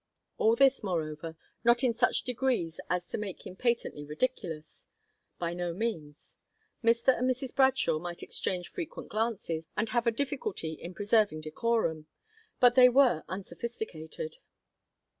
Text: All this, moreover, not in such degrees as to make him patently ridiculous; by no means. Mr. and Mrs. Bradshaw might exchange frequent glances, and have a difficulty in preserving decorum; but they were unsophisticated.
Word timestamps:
All 0.39 0.55
this, 0.55 0.81
moreover, 0.81 1.37
not 1.63 1.83
in 1.83 1.93
such 1.93 2.23
degrees 2.23 2.79
as 2.89 3.07
to 3.09 3.19
make 3.19 3.45
him 3.45 3.55
patently 3.55 4.03
ridiculous; 4.03 4.87
by 5.37 5.53
no 5.53 5.75
means. 5.75 6.37
Mr. 6.83 7.15
and 7.15 7.29
Mrs. 7.29 7.55
Bradshaw 7.55 7.99
might 7.99 8.23
exchange 8.23 8.67
frequent 8.67 9.09
glances, 9.09 9.67
and 9.77 9.89
have 9.89 10.07
a 10.07 10.11
difficulty 10.11 10.73
in 10.73 10.95
preserving 10.95 11.41
decorum; 11.41 12.07
but 12.59 12.73
they 12.73 12.89
were 12.89 13.23
unsophisticated. 13.29 14.37